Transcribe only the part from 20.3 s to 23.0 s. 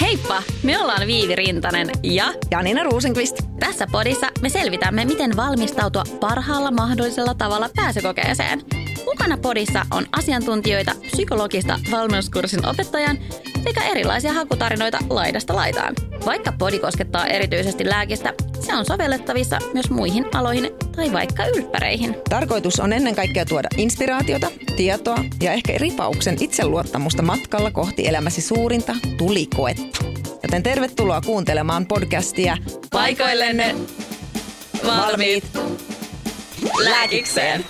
aloihin tai vaikka ylppäreihin. Tarkoitus on